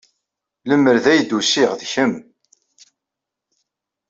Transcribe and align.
Lemmer 0.69 0.97
d 1.03 1.05
ay 1.11 1.19
d-usiɣ 1.23 1.71
d 1.79 1.81
kemm. 1.91 2.13